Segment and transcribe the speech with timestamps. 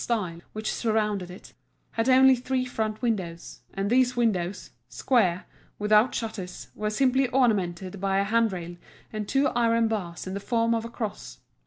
[0.03, 1.53] style which surrounded it,
[1.91, 5.45] had only three front windows, and these windows, square,
[5.77, 8.75] without shutters, were simply ornamented by a handrail
[9.13, 11.37] and two iron bars in the form of a cross.